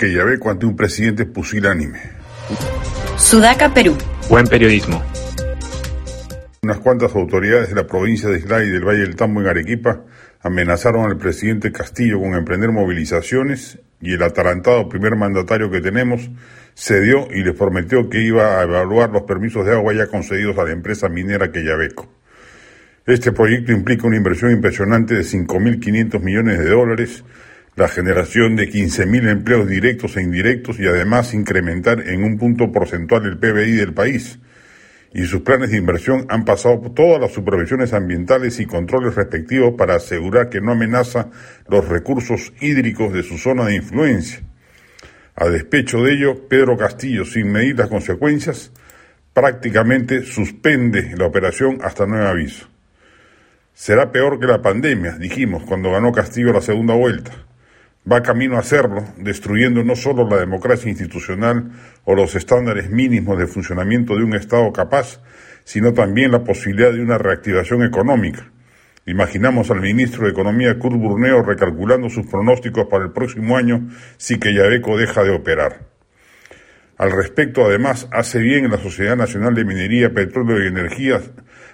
Que 0.00 0.10
ya 0.10 0.24
ve 0.24 0.38
ante 0.42 0.64
un 0.64 0.76
presidente 0.76 1.26
pusilánime. 1.26 2.00
Sudaca, 3.18 3.74
Perú. 3.74 3.98
Buen 4.30 4.46
periodismo. 4.46 5.02
Unas 6.62 6.78
cuantas 6.78 7.14
autoridades 7.14 7.68
de 7.68 7.74
la 7.74 7.86
provincia 7.86 8.30
de 8.30 8.38
Islay 8.38 8.68
y 8.68 8.70
del 8.70 8.82
Valle 8.82 9.00
del 9.00 9.14
Tambo 9.14 9.42
en 9.42 9.48
Arequipa 9.48 10.00
amenazaron 10.40 11.04
al 11.04 11.18
presidente 11.18 11.70
Castillo 11.70 12.18
con 12.18 12.32
emprender 12.32 12.72
movilizaciones 12.72 13.78
y 14.00 14.14
el 14.14 14.22
atarantado 14.22 14.88
primer 14.88 15.16
mandatario 15.16 15.70
que 15.70 15.82
tenemos 15.82 16.30
cedió 16.74 17.28
y 17.30 17.42
les 17.42 17.54
prometió 17.54 18.08
que 18.08 18.22
iba 18.22 18.58
a 18.58 18.62
evaluar 18.62 19.10
los 19.10 19.24
permisos 19.24 19.66
de 19.66 19.72
agua 19.72 19.92
ya 19.92 20.06
concedidos 20.06 20.56
a 20.56 20.64
la 20.64 20.70
empresa 20.70 21.10
minera 21.10 21.52
Quellaveco. 21.52 22.08
Este 23.04 23.32
proyecto 23.32 23.72
implica 23.72 24.06
una 24.06 24.16
inversión 24.16 24.50
impresionante 24.50 25.12
de 25.12 25.20
5.500 25.20 26.20
millones 26.20 26.58
de 26.58 26.70
dólares, 26.70 27.22
la 27.80 27.88
generación 27.88 28.56
de 28.56 28.68
15.000 28.68 29.30
empleos 29.30 29.66
directos 29.66 30.14
e 30.18 30.22
indirectos 30.22 30.78
y 30.78 30.86
además 30.86 31.32
incrementar 31.32 32.06
en 32.10 32.24
un 32.24 32.36
punto 32.36 32.70
porcentual 32.70 33.24
el 33.24 33.38
PBI 33.38 33.72
del 33.72 33.94
país. 33.94 34.38
Y 35.14 35.24
sus 35.24 35.40
planes 35.40 35.70
de 35.70 35.78
inversión 35.78 36.26
han 36.28 36.44
pasado 36.44 36.78
todas 36.94 37.18
las 37.18 37.32
supervisiones 37.32 37.94
ambientales 37.94 38.60
y 38.60 38.66
controles 38.66 39.14
respectivos 39.14 39.76
para 39.78 39.94
asegurar 39.94 40.50
que 40.50 40.60
no 40.60 40.72
amenaza 40.72 41.30
los 41.68 41.88
recursos 41.88 42.52
hídricos 42.60 43.14
de 43.14 43.22
su 43.22 43.38
zona 43.38 43.64
de 43.64 43.76
influencia. 43.76 44.42
A 45.34 45.48
despecho 45.48 46.02
de 46.04 46.12
ello, 46.12 46.48
Pedro 46.48 46.76
Castillo, 46.76 47.24
sin 47.24 47.50
medir 47.50 47.78
las 47.78 47.88
consecuencias, 47.88 48.72
prácticamente 49.32 50.22
suspende 50.24 51.14
la 51.16 51.24
operación 51.24 51.78
hasta 51.82 52.04
nuevo 52.04 52.26
aviso. 52.26 52.68
Será 53.72 54.12
peor 54.12 54.38
que 54.38 54.46
la 54.46 54.60
pandemia, 54.60 55.12
dijimos 55.12 55.64
cuando 55.64 55.90
ganó 55.90 56.12
Castillo 56.12 56.52
la 56.52 56.60
segunda 56.60 56.92
vuelta 56.92 57.46
va 58.10 58.22
camino 58.22 58.56
a 58.56 58.60
hacerlo, 58.60 59.04
destruyendo 59.16 59.84
no 59.84 59.96
solo 59.96 60.28
la 60.28 60.38
democracia 60.38 60.88
institucional 60.88 61.70
o 62.04 62.14
los 62.14 62.34
estándares 62.34 62.90
mínimos 62.90 63.38
de 63.38 63.46
funcionamiento 63.46 64.16
de 64.16 64.24
un 64.24 64.34
Estado 64.34 64.72
capaz, 64.72 65.20
sino 65.64 65.92
también 65.92 66.32
la 66.32 66.44
posibilidad 66.44 66.92
de 66.92 67.02
una 67.02 67.18
reactivación 67.18 67.82
económica. 67.84 68.50
Imaginamos 69.06 69.70
al 69.70 69.80
ministro 69.80 70.24
de 70.24 70.30
Economía 70.30 70.78
Kurt 70.78 70.96
Burneo 70.96 71.42
recalculando 71.42 72.08
sus 72.08 72.26
pronósticos 72.26 72.86
para 72.86 73.04
el 73.04 73.12
próximo 73.12 73.56
año 73.56 73.88
si 74.16 74.38
Quellaveco 74.38 74.96
deja 74.96 75.22
de 75.24 75.30
operar. 75.30 75.90
Al 76.98 77.12
respecto, 77.12 77.64
además, 77.64 78.08
hace 78.12 78.40
bien 78.40 78.70
la 78.70 78.76
Sociedad 78.76 79.16
Nacional 79.16 79.54
de 79.54 79.64
Minería, 79.64 80.12
Petróleo 80.12 80.62
y 80.62 80.68
Energía 80.68 81.20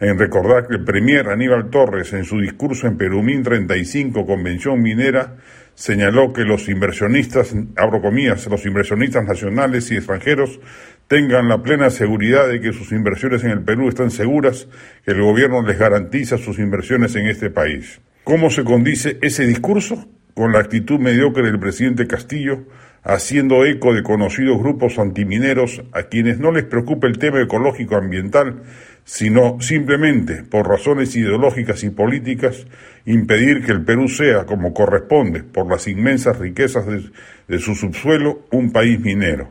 en 0.00 0.18
recordar 0.18 0.68
que 0.68 0.76
el 0.76 0.84
premier 0.84 1.28
Aníbal 1.28 1.70
Torres, 1.70 2.12
en 2.12 2.24
su 2.24 2.40
discurso 2.40 2.86
en 2.86 2.96
Perumín 2.96 3.42
35, 3.42 4.26
Convención 4.26 4.80
Minera, 4.80 5.36
señaló 5.74 6.32
que 6.32 6.42
los 6.42 6.68
inversionistas, 6.68 7.54
abro 7.76 8.00
los 8.10 8.66
inversionistas 8.66 9.24
nacionales 9.24 9.90
y 9.90 9.96
extranjeros 9.96 10.60
tengan 11.08 11.48
la 11.48 11.62
plena 11.62 11.90
seguridad 11.90 12.48
de 12.48 12.60
que 12.60 12.72
sus 12.72 12.92
inversiones 12.92 13.42
en 13.44 13.50
el 13.50 13.62
Perú 13.62 13.88
están 13.88 14.10
seguras, 14.10 14.68
que 15.04 15.12
el 15.12 15.22
gobierno 15.22 15.62
les 15.62 15.78
garantiza 15.78 16.36
sus 16.36 16.58
inversiones 16.58 17.16
en 17.16 17.26
este 17.26 17.50
país. 17.50 18.00
¿Cómo 18.24 18.50
se 18.50 18.62
condice 18.62 19.18
ese 19.22 19.46
discurso? 19.46 20.06
Con 20.34 20.52
la 20.52 20.60
actitud 20.60 20.98
mediocre 20.98 21.44
del 21.44 21.58
presidente 21.58 22.06
Castillo, 22.06 22.66
haciendo 23.02 23.64
eco 23.64 23.94
de 23.94 24.02
conocidos 24.02 24.58
grupos 24.58 24.98
antimineros 24.98 25.82
a 25.92 26.04
quienes 26.04 26.38
no 26.38 26.52
les 26.52 26.64
preocupa 26.64 27.06
el 27.06 27.18
tema 27.18 27.40
ecológico 27.40 27.96
ambiental, 27.96 28.62
sino 29.08 29.58
simplemente 29.62 30.42
por 30.42 30.68
razones 30.68 31.16
ideológicas 31.16 31.82
y 31.82 31.88
políticas 31.88 32.66
impedir 33.06 33.64
que 33.64 33.72
el 33.72 33.82
Perú 33.82 34.06
sea, 34.06 34.44
como 34.44 34.74
corresponde, 34.74 35.42
por 35.42 35.66
las 35.66 35.88
inmensas 35.88 36.38
riquezas 36.38 36.84
de, 36.86 37.58
su 37.58 37.74
subsuelo, 37.74 38.42
un 38.50 38.70
país 38.70 39.00
minero. 39.00 39.48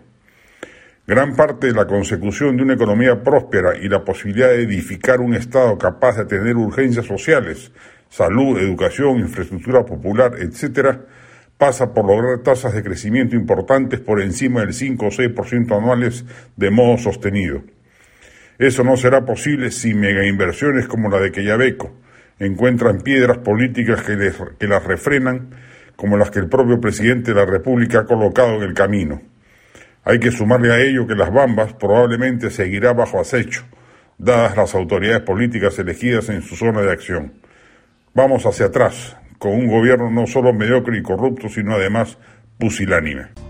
Gran 1.08 1.36
parte 1.36 1.66
de 1.66 1.74
la 1.74 1.88
consecución 1.88 2.56
de 2.56 2.62
una 2.62 2.76
economía 2.76 3.24
próspera 3.24 3.76
y 3.76 3.90
la 3.90 4.06
posibilidad 4.06 4.50
de 4.50 4.62
edificar 4.62 5.22
un 5.22 5.34
Estado 5.34 5.76
capaz 5.80 6.18
de 6.18 6.26
tener 6.26 6.56
urgencias 6.56 7.08
sociales, 7.08 7.72
salud, 8.10 8.60
educación, 8.60 9.18
infraestructura 9.18 9.84
popular, 9.84 10.34
etc., 10.40 11.00
pasa 11.58 11.96
por 11.96 12.06
lograr 12.06 12.44
tasas 12.44 12.76
de 12.76 12.84
crecimiento 12.84 13.36
importantes 13.36 14.02
por 14.02 14.22
encima 14.22 14.60
del 14.60 14.76
5 14.76 15.04
o 15.04 15.10
6% 15.10 15.76
anuales 15.76 16.26
de 16.56 16.70
modo 16.70 17.00
sostenido. 17.00 17.64
Eso 18.60 18.84
no 18.84 18.98
será 18.98 19.24
posible 19.24 19.72
si 19.72 19.94
megainversiones 19.94 20.88
como 20.88 21.10
la 21.10 21.20
de 21.20 21.32
Quellaveco 21.32 21.94
encuentran 22.40 23.02
piedras 23.02 23.40
políticas 23.40 24.02
que, 24.04 24.32
que 24.60 24.68
las 24.68 24.84
refrenan, 24.84 25.50
como 25.96 26.18
las 26.18 26.32
que 26.32 26.40
el 26.40 26.48
propio 26.48 26.80
presidente 26.80 27.34
de 27.34 27.40
la 27.40 27.46
República 27.46 28.00
ha 28.00 28.06
colocado 28.06 28.56
en 28.56 28.64
el 28.64 28.74
camino. 28.74 29.22
Hay 30.04 30.20
que 30.20 30.32
sumarle 30.32 30.72
a 30.72 30.80
ello 30.80 31.08
que 31.08 31.16
las 31.16 31.34
Bambas 31.34 31.74
probablemente 31.74 32.50
seguirá 32.50 32.94
bajo 32.94 33.20
acecho, 33.20 33.66
dadas 34.18 34.56
las 34.56 34.74
autoridades 34.74 35.22
políticas 35.22 35.78
elegidas 35.80 36.30
en 36.30 36.42
su 36.42 36.56
zona 36.56 36.82
de 36.82 36.92
acción. 36.92 37.34
Vamos 38.14 38.46
hacia 38.46 38.68
atrás, 38.68 39.18
con 39.38 39.52
un 39.52 39.68
gobierno 39.68 40.10
no 40.10 40.26
solo 40.26 40.54
mediocre 40.54 40.98
y 40.98 41.04
corrupto, 41.04 41.50
sino 41.50 41.74
además 41.76 42.18
pusilánime. 42.58 43.37